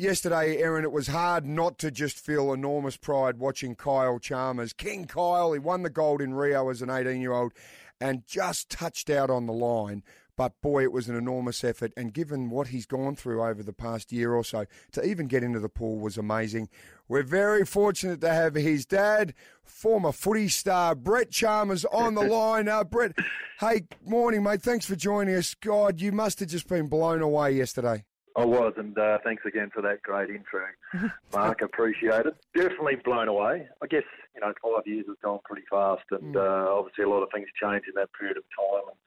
[0.00, 4.72] yesterday, Erin, it was hard not to just feel enormous pride watching Kyle Chalmers.
[4.72, 7.52] King Kyle, he won the gold in Rio as an 18 year old
[8.00, 10.02] and just touched out on the line.
[10.36, 11.92] But boy, it was an enormous effort.
[11.98, 15.42] And given what he's gone through over the past year or so, to even get
[15.42, 16.70] into the pool was amazing.
[17.06, 22.68] We're very fortunate to have his dad, former footy star Brett Chalmers, on the line.
[22.68, 23.12] Uh, Brett,
[23.60, 24.62] hey, morning, mate.
[24.62, 25.54] Thanks for joining us.
[25.54, 28.04] God, you must have just been blown away yesterday.
[28.36, 30.64] I was, and uh, thanks again for that great intro,
[31.32, 31.62] Mark.
[31.62, 32.36] Appreciate it.
[32.54, 33.66] Definitely blown away.
[33.82, 37.22] I guess you know five years has gone pretty fast, and uh, obviously a lot
[37.22, 38.88] of things change in that period of time.
[38.88, 38.98] And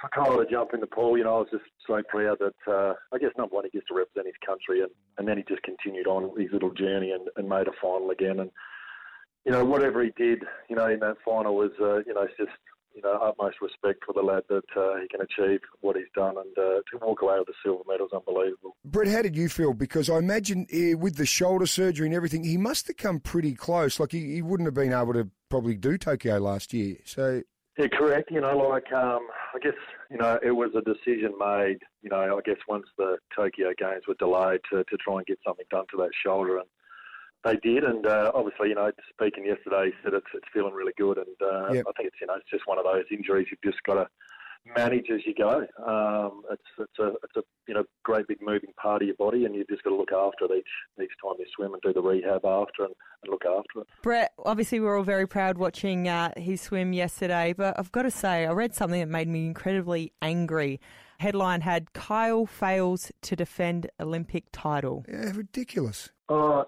[0.00, 2.72] for Kyle to jump in the pool, you know, I was just so proud that
[2.72, 5.44] uh, I guess number one he gets to represent his country, and, and then he
[5.48, 8.40] just continued on his little journey and, and made a final again.
[8.40, 8.50] And
[9.44, 12.36] you know, whatever he did, you know, in that final was, uh, you know, it's
[12.36, 12.50] just
[12.94, 16.36] you know, utmost respect for the lad that uh, he can achieve what he's done
[16.36, 18.76] and uh, to walk away with the silver medal is unbelievable.
[18.84, 19.72] Brett, how did you feel?
[19.72, 23.54] Because I imagine eh, with the shoulder surgery and everything, he must have come pretty
[23.54, 23.98] close.
[23.98, 26.96] Like he, he wouldn't have been able to probably do Tokyo last year.
[27.04, 27.42] So
[27.78, 28.30] Yeah, correct.
[28.30, 29.74] You know, like um, I guess
[30.10, 31.78] you know it was a decision made.
[32.02, 35.38] You know, I guess once the Tokyo Games were delayed to to try and get
[35.46, 36.66] something done to that shoulder, and
[37.44, 37.84] they did.
[37.84, 41.18] And uh, obviously, you know, speaking yesterday, he said it's it's feeling really good.
[41.18, 41.86] And uh, Yep.
[41.88, 44.06] I think it's you know it's just one of those injuries you've just got to
[44.76, 45.66] manage as you go.
[45.84, 49.44] Um, it's it's a it's a you know great big moving part of your body,
[49.44, 51.92] and you've just got to look after it each each time you swim and do
[51.92, 53.86] the rehab after and, and look after it.
[54.02, 58.10] Brett, obviously, we're all very proud watching uh, his swim yesterday, but I've got to
[58.10, 60.80] say, I read something that made me incredibly angry.
[61.18, 65.04] Headline had Kyle fails to defend Olympic title.
[65.08, 66.10] yeah, ridiculous.
[66.28, 66.64] Uh,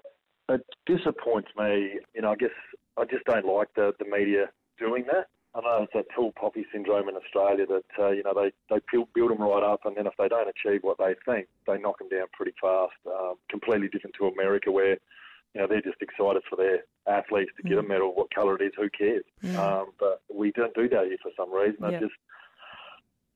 [0.49, 1.99] it disappoints me.
[2.13, 2.49] You know, I guess
[2.97, 5.27] I just don't like the, the media doing that.
[5.55, 8.81] I know it's that tall poppy syndrome in Australia that, uh, you know, they, they
[8.91, 11.77] build, build them right up and then if they don't achieve what they think, they
[11.77, 12.91] knock them down pretty fast.
[13.07, 14.97] Um, completely different to America where,
[15.53, 18.13] you know, they're just excited for their athletes to get a medal.
[18.13, 19.23] What colour it is, who cares?
[19.57, 21.85] Um, but we don't do that here for some reason.
[21.85, 22.13] I just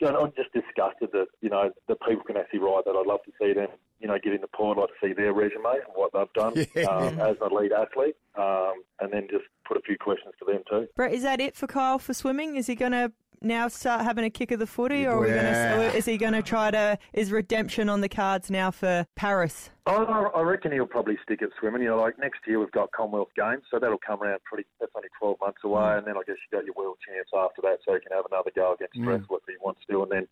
[0.02, 2.96] you know, I'm just disgusted that, you know, that people can actually write that.
[2.96, 3.68] I'd love to see them,
[4.00, 4.72] you know, get in the pool.
[4.72, 6.84] I'd like to see their resume and what they've done Yeah.
[6.90, 10.62] um, as an elite athlete um, and then just put a few questions to them
[10.70, 10.88] too.
[10.96, 12.56] Brett, is that it for Kyle for swimming?
[12.56, 13.12] Is he going to
[13.42, 15.76] now start having a kick of the footy, or, are we Yeah.
[15.78, 16.98] gonna, is he going to try to?
[17.14, 19.70] Is redemption on the cards now for Paris?
[19.86, 21.82] I, I reckon he'll probably stick at swimming.
[21.84, 24.68] You know, like next year we've got Commonwealth Games, so that'll come around pretty.
[24.82, 27.62] That's only 12 months away, and then I guess you got your World Champs after
[27.62, 29.06] that, so you can have another go against Mm.
[29.06, 29.94] Dressel if he wants to.
[29.94, 30.28] do, And then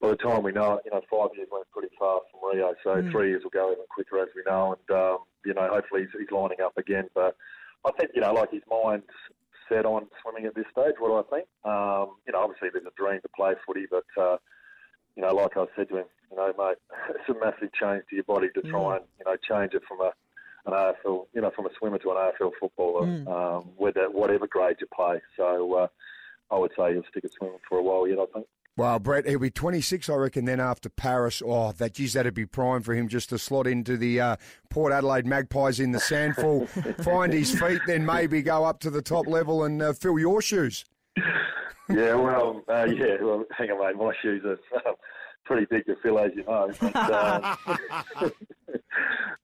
[0.00, 2.74] by the time we know it, you know, five years went pretty fast from Rio,
[2.84, 4.76] so three years will go even quicker as we know.
[4.76, 7.08] And um, you know, hopefully he's, he's lining up again.
[7.14, 7.36] But
[7.84, 9.06] I think you know, like his mind's
[9.68, 10.94] set on swimming at this stage.
[10.98, 11.48] What do I think?
[11.64, 14.36] Um, you know, obviously there's a dream to play footy, but uh,
[15.16, 16.76] you know, like I said to him, you know, mate,
[17.10, 20.00] it's a massive change to your body to try and, you know, change it from
[20.00, 20.12] a
[20.66, 24.76] an AFL, you know, from a swimmer to an AFL footballer, um, whether whatever grade
[24.80, 25.20] you play.
[25.36, 25.86] So uh,
[26.50, 28.18] I would say he'll stick at swimming for a while yet.
[28.18, 28.46] I think.
[28.76, 31.42] Well, Brett, he'll be 26, I reckon, then after Paris.
[31.44, 34.36] Oh, that, geez, that'd be prime for him just to slot into the uh,
[34.68, 39.00] Port Adelaide Magpies in the SANFL, find his feet, then maybe go up to the
[39.00, 40.84] top level and uh, fill your shoes.
[41.88, 43.96] Yeah, well, uh, yeah, well, hang on, mate.
[43.96, 44.58] My shoes are
[45.44, 46.70] pretty big to fill, as you know.
[46.78, 47.56] But, uh,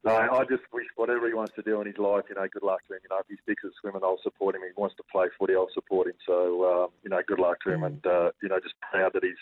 [0.05, 2.63] no, I just wish whatever he wants to do in his life, you know, good
[2.63, 3.01] luck to him.
[3.03, 4.63] You know, if he sticks at swimming, I'll support him.
[4.63, 6.15] If he wants to play footy, I'll support him.
[6.27, 9.25] So, um, you know, good luck to him, and uh, you know, just proud that
[9.25, 9.41] he's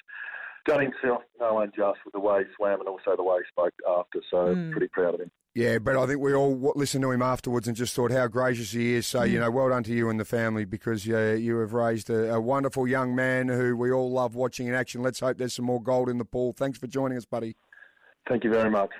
[0.66, 3.74] done himself no unjust with the way he swam and also the way he spoke
[3.88, 4.20] after.
[4.30, 5.30] So, pretty proud of him.
[5.54, 8.70] Yeah, but I think we all listened to him afterwards and just thought how gracious
[8.70, 9.06] he is.
[9.08, 12.08] So, you know, well done to you and the family because uh, you have raised
[12.08, 15.02] a, a wonderful young man who we all love watching in action.
[15.02, 16.52] Let's hope there's some more gold in the pool.
[16.56, 17.56] Thanks for joining us, buddy.
[18.28, 18.90] Thank you very much.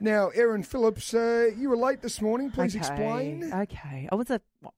[0.00, 2.50] Now, Erin Phillips, uh, you were late this morning.
[2.50, 2.78] Please okay.
[2.86, 3.50] explain.
[3.52, 4.74] Okay, I was at what,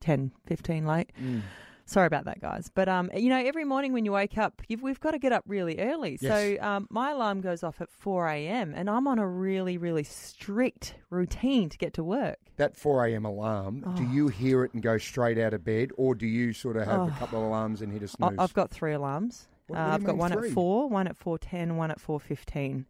[0.00, 1.10] 10, 15 late.
[1.88, 2.68] Sorry about that, guys.
[2.74, 5.30] But um, you know, every morning when you wake up, you've, we've got to get
[5.30, 6.18] up really early.
[6.20, 6.58] Yes.
[6.58, 8.72] So um, my alarm goes off at four a.m.
[8.74, 12.38] and I'm on a really, really strict routine to get to work.
[12.56, 13.24] That 4 a.m.
[13.24, 14.12] alarm, do Oh.
[14.12, 17.06] you hear it and go straight out of bed, or do you sort of have
[17.08, 18.38] a couple of alarms and hit a I, snooze?
[18.38, 19.46] I've got three alarms.
[19.68, 20.48] What- uh, what do you I've got one three?
[20.48, 22.86] at four, one at four ten, one at four fifteen.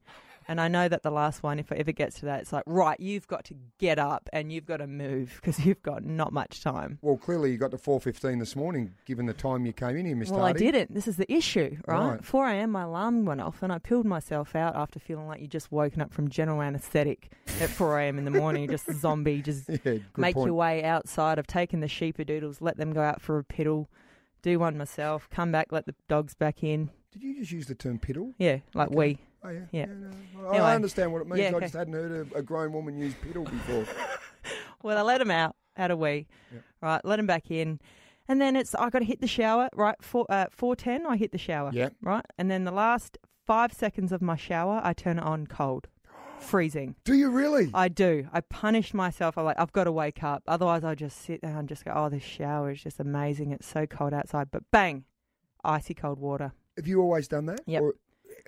[0.48, 2.62] And I know that the last one, if it ever gets to that, it's like,
[2.66, 6.32] right, you've got to get up and you've got to move because you've got not
[6.32, 6.98] much time.
[7.02, 10.14] Well, clearly you got to 4.15 this morning, given the time you came in here,
[10.14, 10.68] Miss Well, Tardy.
[10.68, 10.94] I didn't.
[10.94, 12.10] This is the issue, right?
[12.12, 12.24] Right.
[12.24, 12.70] 4 a.m.
[12.70, 16.00] my alarm went off and I peeled myself out after feeling like you just woken
[16.00, 18.18] up from general anaesthetic at 4 a.m.
[18.18, 18.70] in the morning.
[18.70, 20.46] Just a zombie, just Yeah, make point.
[20.46, 21.38] your way outside.
[21.40, 23.86] I've taken the sheepadoodles, let them go out for a piddle,
[24.42, 26.90] do one myself, come back, let the dogs back in.
[27.12, 28.34] Did you just use the term piddle?
[28.38, 29.18] Yeah, like we.
[29.44, 29.60] Oh, yeah.
[29.70, 29.86] Yeah.
[29.86, 30.10] no.
[30.48, 30.58] Anyway.
[30.58, 31.40] I understand what it means.
[31.40, 33.84] Yeah, I just hadn't heard a, a grown woman use piddle before.
[34.82, 36.28] Well, I let him out, had a wee,
[36.80, 37.04] right?
[37.04, 37.80] Let him back in,
[38.28, 39.96] and then it's I got to hit the shower, right?
[40.00, 41.88] Four uh, four ten, I hit the shower, Yeah.
[42.00, 45.88] right, and then the last five seconds of my shower, I turn it on cold,
[46.38, 46.94] freezing.
[47.02, 47.70] Do you really?
[47.74, 48.28] I do.
[48.32, 49.36] I punish myself.
[49.36, 51.92] I'm like I've got to wake up, otherwise I just sit there and just go,
[51.92, 53.50] oh, this shower is just amazing.
[53.50, 55.04] It's so cold outside, but bang,
[55.64, 56.52] icy cold water.
[56.76, 57.62] Have you always done that?
[57.80, 57.94] Or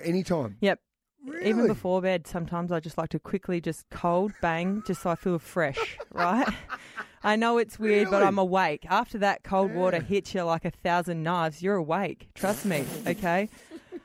[0.03, 0.57] any time?
[0.61, 0.81] Yep.
[1.27, 1.49] Really?
[1.51, 5.15] Even before bed, sometimes I just like to quickly just cold bang, just so I
[5.17, 6.49] feel fresh, right?
[7.25, 8.87] I know it's weird, but I'm awake.
[8.89, 12.29] After that cold water hits you like a thousand knives, you're awake.
[12.35, 13.49] Trust me, okay?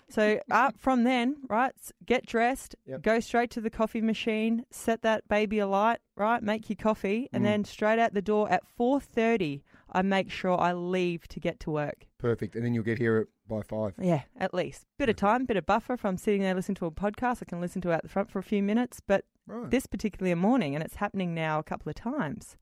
[0.09, 1.73] So up from then, right?
[2.05, 3.01] Get dressed, Yep.
[3.03, 6.41] go straight to the coffee machine, set that baby alight, right?
[6.43, 7.45] Make your coffee, and Mm.
[7.45, 9.63] then straight out the door at four thirty.
[9.91, 12.07] I make sure I leave to get to work.
[12.17, 12.55] Perfect.
[12.55, 13.93] And then you'll get here by five.
[13.99, 14.85] Yeah, at least.
[14.97, 15.93] Bit of time, bit of buffer.
[15.93, 18.09] If I'm sitting there listening to a podcast, I can listen to it out the
[18.09, 18.99] front for a few minutes.
[19.05, 19.69] But Right.
[19.69, 22.55] this particular morning, and it's happening now a couple of times,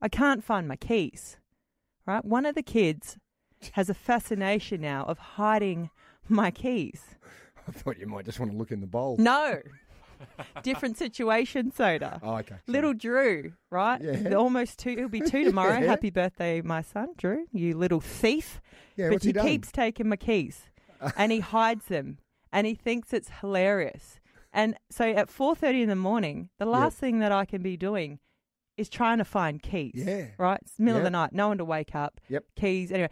[0.00, 1.38] I can't find my keys.
[2.06, 2.24] Right?
[2.24, 3.18] One of the kids
[3.72, 5.90] has a fascination now of hiding
[6.28, 7.16] my keys.
[7.68, 9.16] I thought you might just want to look in the bowl.
[9.18, 9.60] No.
[10.62, 12.20] Different situation, soda.
[12.22, 12.56] Oh, okay.
[12.66, 14.00] Little Drew, right?
[14.00, 14.34] Yeah.
[14.34, 14.96] Almost two.
[14.96, 15.78] He'll be two tomorrow.
[15.80, 15.86] Yeah.
[15.86, 17.46] Happy birthday, my son, Drew.
[17.52, 18.60] You little thief.
[18.96, 20.62] Yeah, but he he keeps taking my keys
[21.16, 22.18] and he hides them
[22.52, 24.18] and he thinks it's hilarious.
[24.52, 28.18] And so at 4:30 in the morning, the last thing that I can be doing
[28.76, 29.92] is trying to find keys.
[29.94, 30.26] Yeah.
[30.38, 30.58] Right?
[30.62, 32.20] It's the middle of the night, no one to wake up.
[32.28, 32.44] Yep.
[32.56, 32.90] Keys.
[32.92, 33.10] Anyway,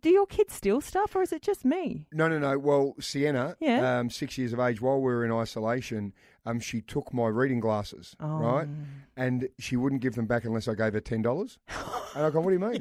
[0.00, 2.06] do your kids steal stuff or is it just me?
[2.12, 2.58] No, no, no.
[2.58, 3.98] Well, Sienna, Yeah.
[3.98, 6.12] um, six years of age, while we were in isolation,
[6.46, 8.26] um, she took my reading glasses, Oh.
[8.38, 8.68] right?
[9.16, 11.58] And she wouldn't give them back unless I gave her ten dollars.
[12.16, 12.80] and I go, "What do you mean?"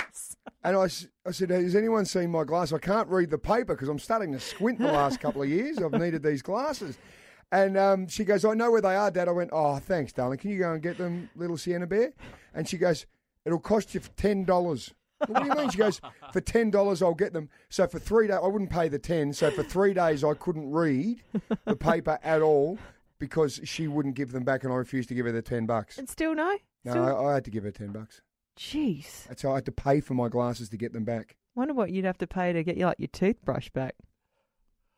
[0.00, 0.36] Yes.
[0.62, 0.84] And I,
[1.26, 2.72] I said, "Has anyone seen my glass?
[2.72, 5.78] I can't read the paper because I'm starting to squint the last couple of years.
[5.78, 6.96] I've needed these glasses."
[7.52, 10.38] And um, she goes, "I know where they are, Dad." I went, "Oh, thanks, darling.
[10.38, 12.12] Can you go and get them, little Sienna Bear?"
[12.54, 13.06] And she goes,
[13.44, 14.94] "It'll cost you ten dollars."
[15.26, 15.70] What do you mean?
[15.70, 16.00] She goes,
[16.32, 17.48] for ten dollars I'll get them.
[17.68, 19.32] So for three days I wouldn't pay the ten.
[19.32, 21.22] So for three days I couldn't read
[21.64, 22.78] the paper at all
[23.18, 25.98] because she wouldn't give them back, and I refused to give her the ten bucks.
[25.98, 26.56] And still no?
[26.84, 27.04] No, Still?
[27.04, 28.20] I, I had to give her ten bucks.
[28.58, 29.26] Jeez.
[29.26, 31.36] That's how I had to pay for my glasses to get them back.
[31.54, 33.94] Wonder what you'd have to pay to get you like your toothbrush back.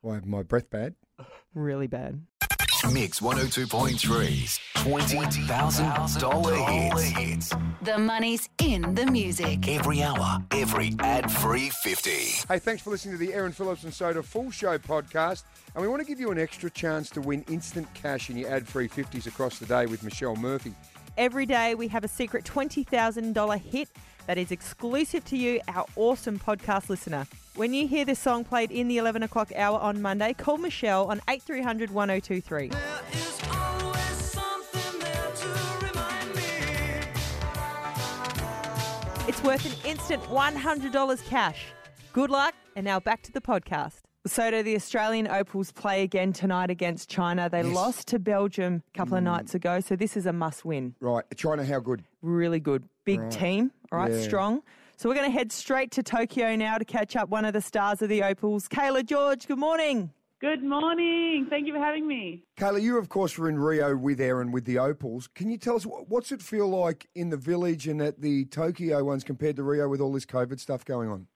[0.00, 0.94] Why my breath bad?
[1.54, 2.22] Really bad.
[2.84, 7.54] Mix 102.3's $20,000 hits.
[7.82, 9.68] The money's in the music.
[9.68, 12.10] Every hour, every ad free 50.
[12.10, 15.44] Hey, thanks for listening to the Erin Phillips and Soda Full Show podcast.
[15.74, 18.50] And we want to give you an extra chance to win instant cash in your
[18.50, 20.74] ad-free 50s across the day with Michelle Murphy.
[21.16, 23.88] Every day we have a secret $20,000 hit
[24.26, 27.26] that is exclusive to you, our awesome podcast listener.
[27.54, 31.06] When you hear this song played in the 11 o'clock hour on Monday, call Michelle
[31.06, 32.70] on 8300 1023.
[39.28, 41.66] It's worth an instant $100 cash.
[42.12, 44.05] Good luck, and now back to the podcast.
[44.26, 47.48] So do the Australian Opals play again tonight against China.
[47.48, 47.74] They Yes.
[47.74, 49.26] lost to Belgium a couple of mm.
[49.26, 52.02] nights ago, so this is a must win Right, China, how good?
[52.22, 52.84] really good.
[53.04, 53.30] Big Right.
[53.30, 54.20] team, all right, Yeah.
[54.20, 54.62] strong.
[54.96, 57.60] So we're going to head straight to Tokyo now to catch up one of the
[57.60, 59.46] stars of the Opals, Cayla George.
[59.46, 60.10] Good morning.
[60.40, 61.46] Good morning.
[61.48, 62.42] Thank you for having me.
[62.58, 65.28] Cayla, you of course were in Rio with Erin with the Opals.
[65.28, 69.04] Can you tell us what's it feel like in the village and at the Tokyo
[69.04, 71.28] ones compared to Rio with all this COVID stuff going on?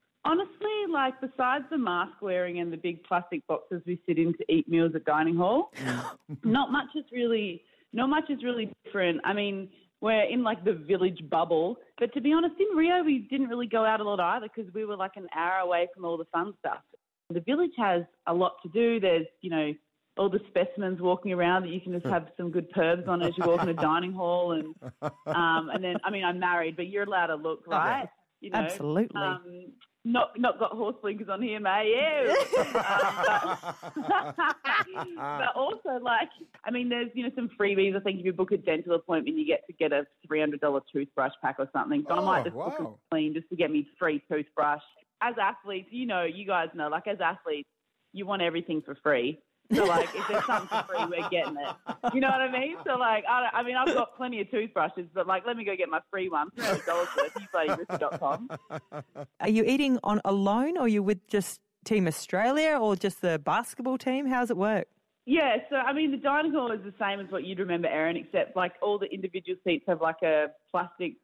[1.01, 4.69] Like besides the mask wearing and the big plastic boxes we sit in to eat
[4.69, 5.73] meals at dining hall,
[6.45, 7.63] not much is really
[7.95, 9.19] not much is really different.
[9.25, 9.71] I mean,
[10.03, 13.67] we're in like the village bubble, but to be honest, in Rio we didn't really
[13.67, 16.27] go out a lot either because we were like an hour away from all the
[16.27, 16.83] fun stuff.
[17.31, 19.01] The village has a lot to do.
[19.01, 19.73] There's you know
[20.19, 23.33] all the specimens walking around that you can just have some good perbs on as
[23.39, 26.89] you walk in a dining hall, and um, and then I mean I'm married, but
[26.89, 28.07] you're allowed to look, right?
[28.43, 29.21] You know, Absolutely.
[29.21, 29.71] um,
[30.05, 31.95] not not got horse blinkers on here, mate.
[31.95, 32.33] Yeah.
[32.67, 34.37] um, but,
[35.17, 36.29] but also, like,
[36.65, 37.97] I mean, there's you know some freebies.
[37.97, 40.61] I think if you book a dental appointment, you get to get a three hundred
[40.61, 42.05] dollar toothbrush pack or something.
[42.09, 44.83] So I Oh, might just book a clean just to get me free toothbrush.
[45.23, 47.69] As athletes, you know, you guys know, like as athletes,
[48.13, 49.39] you want everything for free.
[49.73, 52.15] So like, if there's something for free, we're getting it.
[52.15, 52.77] You know what I mean?
[52.87, 55.77] So like, I, I mean, I've got plenty of toothbrushes, but like, let me go
[55.77, 57.33] get my free one, three hundred dollars worth.
[57.41, 59.05] You bloody
[59.41, 63.39] Are you eating on alone or are you with just Team Australia or just the
[63.39, 64.27] basketball team?
[64.27, 64.89] How's it work?
[65.27, 68.17] Yeah, so I mean, the dining hall is the same as what you'd remember, Erin,
[68.17, 71.15] except like all the individual seats have like a plastic.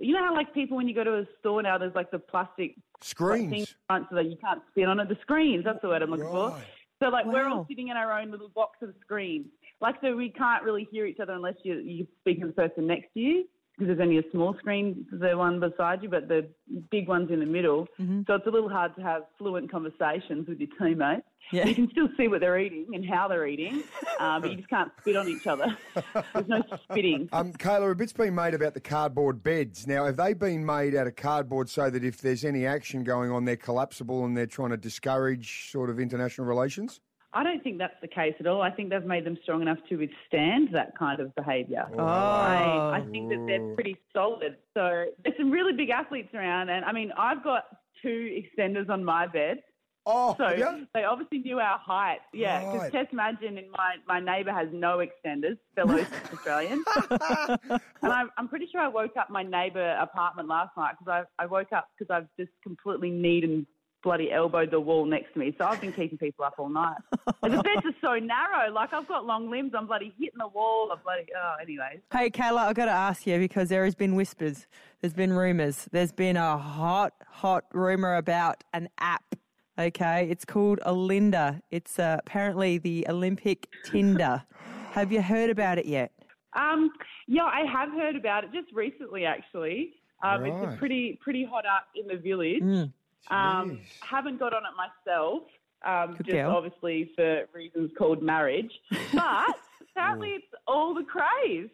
[0.00, 2.18] You know how like people when you go to a store now, there's like the
[2.18, 3.76] plastic thing Screens.
[3.86, 5.08] front so that you can't spin on it.
[5.08, 6.56] The screens, that's the word I'm looking for.
[7.02, 9.46] So like we're all sitting in our own little box of screens.
[9.80, 12.86] Like so we can't really hear each other unless you you speak to the person
[12.86, 13.44] next to you
[13.76, 16.46] because there's only a small screen, the one beside you, but the
[16.90, 17.86] big one's in the middle.
[18.00, 18.22] Mm-hmm.
[18.26, 21.22] So it's a little hard to have fluent conversations with your teammates.
[21.50, 21.66] Yeah.
[21.66, 23.82] You can still see what they're eating and how they're eating,
[24.20, 25.76] uh, but you just can't spit on each other.
[26.34, 27.28] There's no spitting.
[27.32, 29.86] Um, Cayla, a bit's been made about the cardboard beds.
[29.86, 33.30] Now, have they been made out of cardboard so that if there's any action going
[33.30, 37.00] on, they're collapsible and they're trying to discourage sort of international relations?
[37.34, 38.60] I don't think that's the case at all.
[38.62, 41.86] I think they've made them strong enough to withstand that kind of behaviour.
[41.98, 42.04] Oh.
[42.04, 44.56] I, I think that they're pretty solid.
[44.74, 47.64] So there's some really big athletes around, and I mean, I've got
[48.02, 49.62] two extenders on my bed.
[50.04, 50.80] Oh, So yeah.
[50.94, 52.18] they obviously knew our height.
[52.34, 52.92] Yeah, because Right.
[52.92, 56.82] Tess Madgen and my, my neighbour has no extenders, fellow Australian.
[57.10, 57.80] and
[58.12, 61.46] I, I'm pretty sure I woke up my neighbour apartment last night because I, I
[61.46, 63.64] woke up because I've just completely kneed and
[64.02, 65.54] bloody elbowed the wall next to me.
[65.58, 66.96] So I've been keeping people up all night.
[67.42, 68.70] And the beds are so narrow.
[68.72, 69.72] Like I've got long limbs.
[69.76, 70.90] I'm bloody hitting the wall.
[70.92, 72.00] I'm bloody, oh, anyways.
[72.12, 74.66] Hey, Cayla, I've got to ask you because there has been whispers,
[75.00, 79.34] there's been rumours, there's been a hot, hot rumour about an app.
[79.78, 81.60] Okay, it's called Alinda.
[81.70, 84.42] It's uh, apparently the Olympic Tinder.
[84.92, 86.12] Have you heard about it yet?
[86.54, 86.90] Um,
[87.26, 89.94] yeah, I have heard about it just recently, actually.
[90.22, 92.62] Um, It's a pretty pretty hot up in the village.
[92.62, 92.92] Mm.
[93.30, 95.42] Um, haven't got on it myself,
[95.84, 96.56] um, just girl.
[96.56, 98.72] obviously for reasons called marriage.
[99.12, 99.56] But
[99.90, 101.70] apparently, it's all the craze.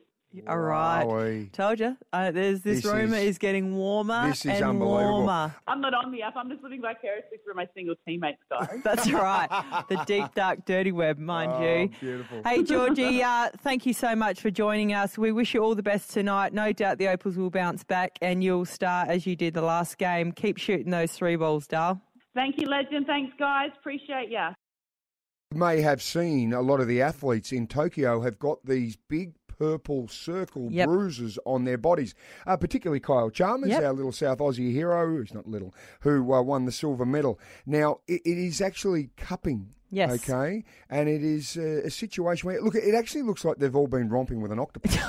[0.47, 1.05] All right.
[1.07, 1.53] Wowee.
[1.53, 1.97] Told you.
[2.13, 5.55] Uh, there's this, This rumour is- is, getting warmer this is and warmer.
[5.67, 6.35] I'm not on the app.
[6.37, 8.69] I'm just living vicariously through my single teammates, guys.
[8.85, 9.49] That's right.
[9.89, 11.89] The deep, dark, dirty web, mind Oh, you.
[11.99, 12.43] beautiful.
[12.45, 15.17] Hey, Georgie, uh, thank you so much for joining us.
[15.17, 16.53] We wish you all the best tonight.
[16.53, 19.97] No doubt the Opals will bounce back and you'll start as you did the last
[19.97, 20.33] game.
[20.33, 22.01] Keep shooting those three balls, Dale.
[22.35, 23.07] Thank you, legend.
[23.07, 23.71] Thanks, guys.
[23.81, 24.53] Appreciate ya.
[25.53, 29.33] You may have seen a lot of the athletes in Tokyo have got these big
[29.59, 30.88] purple circle Yep.
[30.88, 32.15] bruises on their bodies,
[32.47, 33.83] uh, particularly Kyle Chalmers, Yep.
[33.83, 37.38] our little South Aussie hero, who's not little, who uh, won the silver medal.
[37.67, 39.71] Now, it, it is actually cupping.
[39.91, 40.11] Yes.
[40.29, 43.87] Okay, and it is uh, a situation where look, it actually looks like they've all
[43.87, 44.99] been romping with an octopus.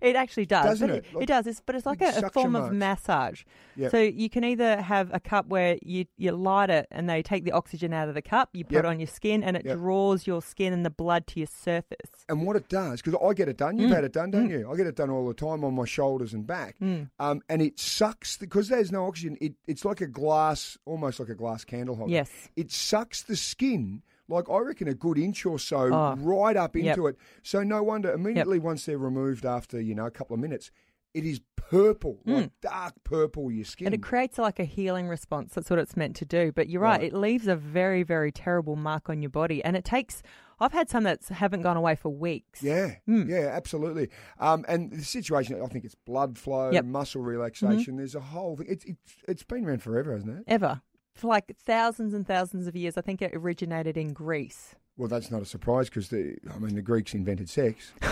[0.00, 0.64] It actually does.
[0.64, 1.04] Doesn't it?
[1.10, 1.46] It, Like does.
[1.46, 3.42] It's, but it's like a, a form of massage.
[3.76, 3.90] Yep.
[3.90, 7.44] So you can either have a cup where you, you light it and they take
[7.44, 8.84] the oxygen out of the cup, you put Yep.
[8.84, 9.76] it on your skin, and it Yep.
[9.78, 12.24] draws your skin and the blood to your surface.
[12.28, 13.94] And what it does, because I get it done, you've Mm.
[13.94, 14.70] had it done, don't you?
[14.70, 16.76] I get it done all the time on my shoulders and back.
[17.18, 21.28] Um, and it sucks, because there's no oxygen, it, it's like a glass, almost like
[21.28, 22.12] a glass candle holder.
[22.12, 22.30] Yes.
[22.56, 26.14] It sucks the skin, like I reckon a good inch or so, Oh.
[26.18, 26.84] right up Yep.
[26.96, 27.16] into it.
[27.42, 30.70] So no wonder, immediately once they're removed after, you know, a couple of minutes,
[31.12, 33.84] it is purple, like dark purple, your skin.
[33.84, 33.86] Mm.
[33.88, 35.54] And it creates like a healing response.
[35.54, 36.50] That's what it's meant to do.
[36.52, 37.12] But you're right, Right.
[37.12, 39.62] it leaves a very, very terrible mark on your body.
[39.62, 40.22] And it takes,
[40.58, 42.62] I've had some that haven't gone away for weeks.
[42.64, 43.28] Yeah, Hmm.
[43.30, 44.08] yeah, absolutely.
[44.40, 46.82] Um, and the situation, I think it's blood flow, Yep.
[46.82, 46.92] Mm-hmm.
[46.92, 47.96] muscle relaxation.
[47.96, 48.66] There's a whole thing.
[48.68, 50.44] It's, it's, it's been around forever, hasn't it?
[50.48, 50.82] Ever.
[51.14, 52.96] For like thousands and thousands of years.
[52.96, 54.74] I think it originated in Greece.
[54.96, 57.92] Well, that's not a surprise because the, I mean, the Greeks invented sex.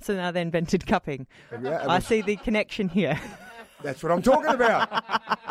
[0.00, 1.26] So now they invented cupping.
[1.62, 3.20] Yeah, I see the connection here.
[3.82, 4.88] That's what I'm talking about.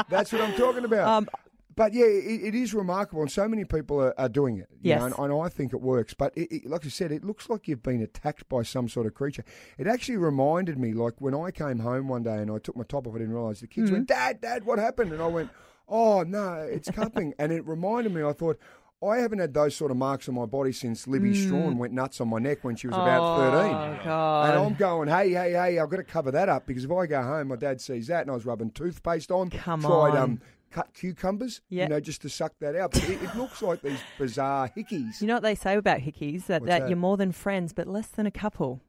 [0.10, 1.08] that's what I'm talking about.
[1.08, 1.28] Um,
[1.76, 4.68] but yeah, it, it is remarkable, and so many people are, are doing it.
[4.82, 5.00] you Yes.
[5.00, 6.16] know, and, and I think it works.
[6.16, 9.06] But it, it, like I said, it looks like you've been attacked by some sort
[9.06, 9.44] of creature.
[9.78, 12.84] It actually reminded me, like when I came home one day and I took my
[12.84, 15.52] top off, I didn't realise the kids went, "Dad, Dad, what happened?" And I went,
[15.88, 18.24] "Oh no, it's cupping." and it reminded me.
[18.24, 18.60] I thought.
[19.04, 22.22] I haven't had those sort of marks on my body since Libby Strawn went nuts
[22.22, 23.72] on my neck when she was about 13.
[23.75, 24.50] Oh, God.
[24.50, 27.06] And I'm going, hey, hey, hey, I've got to cover that up because if I
[27.06, 29.50] go home, my dad sees that and I was rubbing toothpaste on.
[29.50, 30.18] Come tried, on.
[30.18, 31.84] Um, cut cucumbers, Yeah.
[31.84, 32.92] you know, just to suck that out.
[32.94, 35.22] But it, it looks like these bizarre hickeys.
[35.22, 36.46] You know what they say about hickeys?
[36.46, 36.89] That, What's that, that?
[36.89, 38.82] you're more than friends, but less than a couple.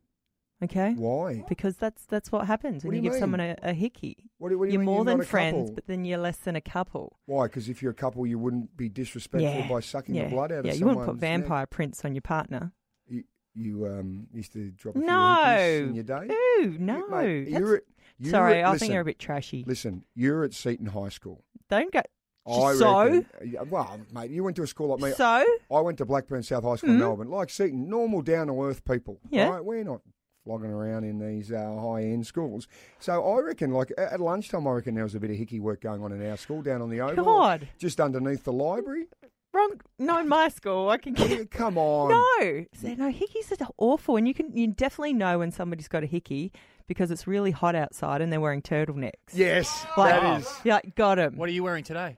[0.64, 0.94] Okay?
[0.94, 1.44] Why?
[1.48, 3.56] Because that's that's what happens when What do you, you give someone mean?
[3.62, 4.30] a, a hickey.
[4.38, 5.75] What do, what do you're mean more you're than not a friends, couple?
[5.75, 7.18] but then you're less than a couple.
[7.26, 7.46] Why?
[7.46, 9.68] Because if you're a couple, you wouldn't be disrespectful yeah.
[9.68, 10.25] by sucking yeah.
[10.25, 10.94] the blood out yeah, of someone.
[10.94, 12.72] Yeah, you wouldn't put vampire prints on your partner.
[13.06, 15.56] You, you um, used to drop a few No.
[15.88, 16.28] in your day?
[16.30, 16.96] Ooh, no.
[16.96, 17.82] You- mate, That's- you're at,
[18.18, 19.62] you're Sorry, at, I listen, think you're a bit trashy.
[19.66, 21.44] Listen, you're at Seton High School.
[21.68, 22.00] Don't go.
[22.48, 23.04] I so?
[23.04, 25.12] reckon, yeah, well, mate, you went to a school like me.
[25.16, 25.44] So?
[25.70, 28.84] I went to Blackburn South High School in Melbourne, like Seton, normal down to earth
[28.84, 29.18] people.
[29.30, 29.48] Yeah.
[29.48, 29.64] Right?
[29.64, 30.00] We're not
[30.46, 32.68] flogging around in these uh, high end schools.
[33.00, 35.80] So I reckon, like at lunchtime, I reckon there was a bit of hickey work
[35.80, 37.68] going on in our school down on the oval, God.
[37.78, 39.06] just underneath the library.
[39.52, 39.80] Wrong.
[39.98, 41.50] No, in my school, I can get.
[41.50, 45.50] Come on, No, so, no, hickeys are awful, and you can you definitely know when
[45.50, 46.52] somebody's got a hickey
[46.86, 49.10] because it's really hot outside and they're wearing turtlenecks.
[49.32, 50.60] Yes, Like, that is.
[50.62, 51.36] Yeah, got him.
[51.36, 52.16] What are you wearing today?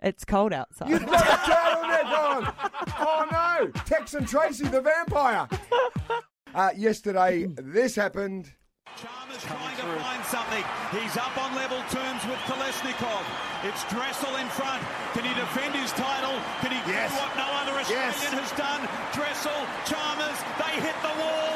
[0.00, 0.90] It's cold outside.
[0.90, 2.02] Not a turtleneck.
[2.02, 2.54] gone.
[2.98, 3.70] Oh no!
[3.84, 5.48] Tex and Tracy, the vampire.
[6.54, 8.50] Uh, yesterday, this happened.
[8.96, 10.62] Chalmers trying to find something.
[10.94, 13.24] He's up on level terms with Kolesnikov.
[13.64, 14.82] It's Dressel in front.
[15.14, 16.38] Can he defend his title?
[16.60, 17.10] Can he Yes.
[17.10, 18.30] do what no other Australian Yes.
[18.30, 18.86] has done?
[19.12, 19.58] Dressel,
[19.90, 21.54] Chalmers, they hit the wall.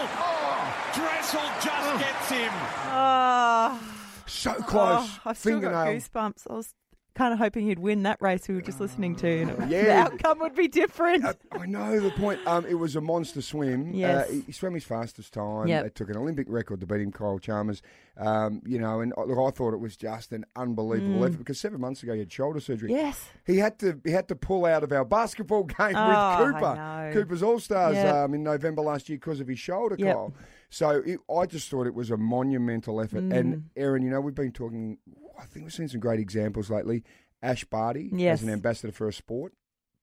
[0.99, 2.53] Dressel just gets him.
[2.91, 3.79] Oh,
[4.27, 5.07] So close.
[5.07, 6.43] oh, I've still got goosebumps.
[6.51, 6.75] I was
[7.19, 9.29] kind of hoping he'd win that race we were just listening to.
[9.43, 9.83] And Yeah.
[9.89, 11.25] The outcome would be different.
[11.25, 12.41] Uh, I know the point.
[12.47, 13.93] Um, it was a monster swim.
[13.93, 14.29] Yes.
[14.29, 15.67] Uh, he, he swam his fastest time.
[15.67, 15.85] Yep.
[15.87, 17.83] It took an Olympic record to beat him, Kyle Chalmers.
[18.17, 21.59] Um, you know, and uh, look, I thought it was just an unbelievable effort because
[21.61, 22.91] seven months ago he had shoulder surgery.
[22.91, 22.95] Mm.
[22.97, 23.29] yes.
[23.47, 26.37] He had to he had to pull out of our basketball game Oh, with I
[26.53, 27.11] Cooper.
[27.13, 28.15] Cooper's All Stars Yep.
[28.15, 30.15] um, in November last year because of his shoulder, Yep.
[30.15, 30.35] Kyle.
[30.71, 33.25] So it, I just thought it was a monumental effort.
[33.25, 33.37] Mm.
[33.37, 34.99] And Erin, you know, we've been talking.
[35.39, 37.05] I think we've seen some great examples lately.
[37.43, 38.41] Ash Barty Yes.
[38.41, 39.55] as an ambassador for a sport,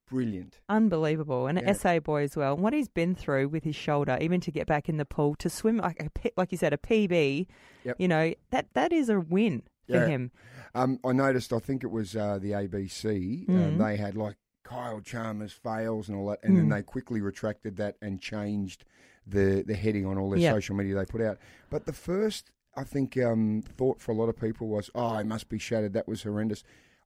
[0.10, 0.60] brilliant.
[0.70, 1.48] Unbelievable.
[1.48, 1.66] And Yeah.
[1.66, 2.54] an SA boy as well.
[2.54, 5.36] And what he's been through with his shoulder, even to get back in the pool,
[5.36, 7.48] to swim like a, like you said, a PB,
[7.84, 7.96] Yep.
[8.00, 10.08] you know, that that is a win for Yeah.
[10.08, 10.32] him.
[10.74, 11.52] Um, I noticed.
[11.54, 13.46] I think it was uh, the ABC.
[13.48, 13.68] Mm.
[13.68, 16.76] Um, they had like Kyle Chalmers fails and all that, and then Mm.
[16.76, 18.86] they quickly retracted that and changed
[19.28, 20.56] the the heading on all their Yep.
[20.56, 21.38] social media they put out.
[21.70, 25.24] But the first, I think, um, thought for a lot of people was, "Oh, he
[25.24, 25.94] must be shattered.
[25.94, 26.64] That was horrendous."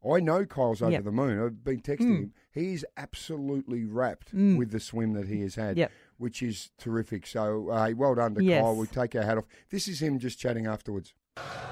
[0.10, 1.04] I know Kyle's over Yep.
[1.04, 1.44] the moon.
[1.44, 2.20] I've been texting Mm.
[2.20, 2.34] him.
[2.52, 4.58] He's absolutely wrapped Mm.
[4.58, 5.92] with the swim that he has had, Yep.
[6.18, 7.28] which is terrific.
[7.28, 8.62] So, uh, well done to Yes.
[8.62, 8.76] Kyle.
[8.78, 9.46] We take our hat off.
[9.70, 11.14] This is him just chatting afterwards.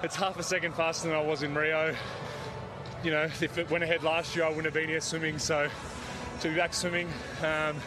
[0.04, 1.96] It's half a second faster than I was in Rio.
[3.04, 5.40] You know, if it went ahead last year, I wouldn't have been here swimming.
[5.40, 5.70] So
[6.42, 7.08] to be back swimming,
[7.42, 7.78] um,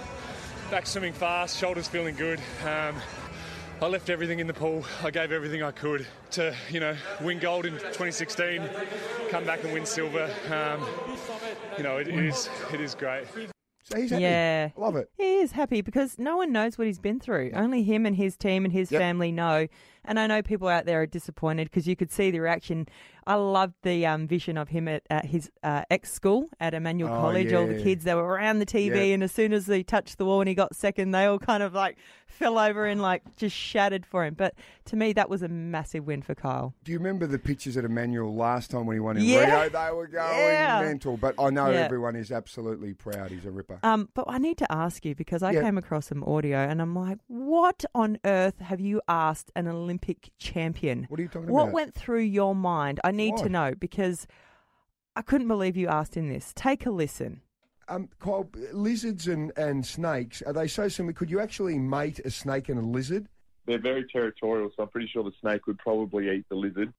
[0.71, 2.41] back swimming fast, shoulders feeling good.
[2.65, 2.97] Um,
[3.83, 4.85] I left everything in the pool.
[5.03, 8.63] I gave everything I could to, you know, win gold in 2016,
[9.31, 10.31] come back and win silver.
[10.51, 10.87] Um,
[11.79, 13.25] you know, it, it is it is great.
[13.85, 14.23] So he's happy.
[14.23, 14.69] Yeah.
[14.77, 15.11] Love it.
[15.17, 17.53] He is happy because no one knows what he's been through.
[17.55, 19.01] Only him and his team and his Yep.
[19.01, 19.67] family know.
[20.05, 22.87] And I know people out there are disappointed because you could see the reaction.
[23.27, 27.13] I loved the um, vision of him at, at his uh, ex school at Immanuel
[27.13, 27.53] Oh, College.
[27.53, 29.15] All the kids, they were around the TV, Yeah.
[29.15, 31.63] and as soon as he touched the wall and he got second, they all kind
[31.63, 34.35] of like fell over and like just shattered for him.
[34.35, 34.55] But
[34.87, 36.75] to me, that was a massive win for Kyle.
[36.85, 39.61] Do you remember the pictures at Immanuel last time when he won in Yeah.
[39.63, 39.69] Rio?
[39.69, 40.81] They were going Yeah.
[40.83, 41.17] mental.
[41.19, 41.81] But I know Yeah.
[41.81, 43.31] everyone is absolutely proud.
[43.31, 43.79] He's a ripper.
[43.83, 45.63] Um, but I need to ask you because I Yeah.
[45.63, 50.31] came across some audio and I'm like, what on earth have you asked an Olympic
[50.39, 51.05] champion?
[51.11, 51.67] What are you talking What about?
[51.67, 53.01] What went through your mind?
[53.05, 54.27] I need to know because
[55.17, 56.53] I couldn't believe you asked him this.
[56.55, 57.43] Take a listen.
[57.89, 61.13] Um, Kyle, lizards and, and snakes, are they so similar?
[61.13, 63.27] Could you actually mate a snake and a lizard?
[63.67, 66.93] They're very territorial, so I'm pretty sure the snake would probably eat the lizard.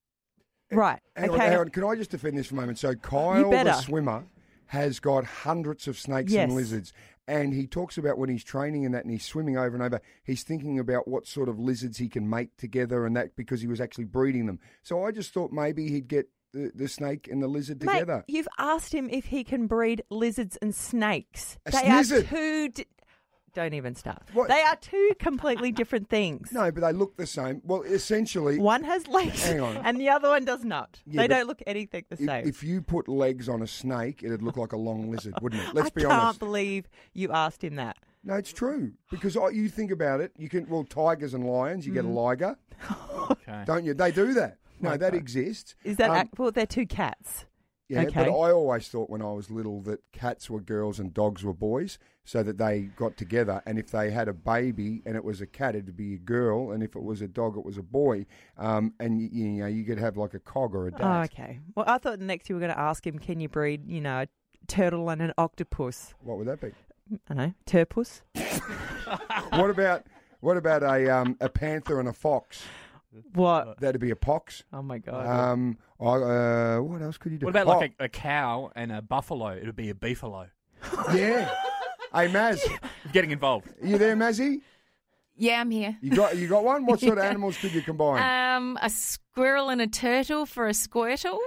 [0.71, 0.99] Right.
[1.15, 1.43] Hang okay.
[1.43, 1.69] on, hang on.
[1.69, 2.77] Can I just defend this for a moment?
[2.77, 4.25] So Kyle, the swimmer,
[4.67, 6.43] has got hundreds of snakes Yes.
[6.45, 6.93] and lizards.
[7.31, 10.01] And he talks about when he's training and that, and he's swimming over and over,
[10.25, 13.67] he's thinking about what sort of lizards he can mate together and that because he
[13.67, 14.59] was actually breeding them.
[14.83, 18.25] So I just thought maybe he'd get the, the snake and the lizard Mate, together.
[18.27, 21.57] you've asked him if he can breed lizards and snakes.
[21.65, 22.23] A they snizzard.
[22.25, 22.69] are two.
[22.69, 22.85] Di-
[23.53, 24.21] Don't even start.
[24.33, 24.47] What?
[24.47, 26.51] They are two completely different things.
[26.53, 27.61] No, but they look the same.
[27.65, 29.77] Well, essentially, One has legs Hang on.
[29.77, 30.99] and the other one does not.
[31.05, 32.47] Yeah, they don't look anything the if, same.
[32.47, 35.69] if you put legs on a snake, it'd look like a long lizard, wouldn't it?
[35.73, 36.17] Let's I be honest.
[36.21, 37.97] I can't believe you asked him that.
[38.23, 40.31] No, it's true because I, you think about it.
[40.37, 41.85] You can well, tigers and lions.
[41.87, 42.13] You get a Mm.
[42.13, 42.55] liger,
[43.31, 43.63] Okay.
[43.65, 43.93] don't you?
[43.93, 44.57] They do that.
[44.79, 45.17] No, that Okay.
[45.17, 45.75] exists.
[45.83, 46.51] Is that Um, ac- well?
[46.51, 47.45] They're two cats.
[47.91, 48.23] Yeah, okay.
[48.23, 51.53] but I always thought when I was little that cats were girls and dogs were
[51.53, 53.61] boys, so that they got together.
[53.65, 56.71] And if they had a baby and it was a cat, it'd be a girl,
[56.71, 58.25] and if it was a dog, it was a boy.
[58.57, 61.23] Um, and you, you know, you could have like a cog or a Oh, dad.
[61.33, 61.59] okay.
[61.75, 64.21] Well, I thought next you were going to ask him, can you breed, you know,
[64.21, 64.27] a
[64.67, 66.13] turtle and an octopus?
[66.23, 66.71] What would that be?
[67.29, 68.21] I know, turpus.
[69.49, 70.05] what about
[70.39, 72.63] what about a um, a panther and a fox?
[73.33, 73.79] What?
[73.79, 74.63] That'd be a pox.
[74.71, 75.25] Oh my god.
[75.27, 77.45] Um, I, uh, what else could you do?
[77.45, 79.47] What about Oh, like a, a cow and a buffalo?
[79.49, 80.47] It would be a beefalo.
[81.13, 81.49] yeah.
[82.13, 82.59] Hey, Maz,
[83.13, 83.67] Getting involved.
[83.83, 84.61] you there, Mazzy?
[85.35, 85.97] Yeah, I'm here.
[86.01, 86.85] You got you got one.
[86.85, 88.21] What sort of animals could you combine?
[88.57, 91.37] Um, a squirrel and a turtle for a squirtle.